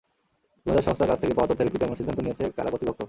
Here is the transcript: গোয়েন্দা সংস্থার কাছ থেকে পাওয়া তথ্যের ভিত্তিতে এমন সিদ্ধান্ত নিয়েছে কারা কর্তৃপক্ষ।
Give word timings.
গোয়েন্দা 0.63 0.85
সংস্থার 0.87 1.09
কাছ 1.11 1.19
থেকে 1.23 1.35
পাওয়া 1.37 1.49
তথ্যের 1.49 1.67
ভিত্তিতে 1.67 1.85
এমন 1.87 1.97
সিদ্ধান্ত 1.99 2.19
নিয়েছে 2.25 2.43
কারা 2.57 2.69
কর্তৃপক্ষ। 2.71 2.99